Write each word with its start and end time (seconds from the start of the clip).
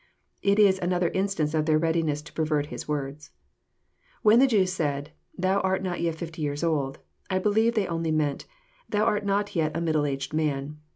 It 0.41 0.57
is 0.57 0.79
another 0.79 1.09
instance 1.09 1.53
of 1.53 1.67
their 1.67 1.77
readiness 1.77 2.23
to 2.23 2.33
pervert 2.33 2.65
His 2.73 2.87
words. 2.87 3.29
When 4.23 4.39
the 4.39 4.47
Jews 4.47 4.73
said," 4.73 5.11
Thou 5.37 5.59
art 5.59 5.83
not 5.83 6.01
yet 6.01 6.15
fifty 6.15 6.41
years 6.41 6.63
old," 6.63 6.97
I 7.29 7.37
believe 7.37 7.75
they 7.75 7.85
only 7.85 8.09
meant," 8.11 8.47
Thou 8.89 9.03
art 9.05 9.27
not 9.27 9.55
yet 9.55 9.77
a 9.77 9.81
middle 9.81 10.07
aged 10.07 10.33
man." 10.33 10.79